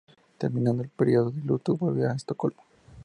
Terminado 0.39 0.81
el 0.81 0.89
periodo 0.89 1.29
de 1.29 1.41
luto, 1.43 1.75
volvió 1.77 2.09
a 2.09 2.13
Estocolmo. 2.15 2.63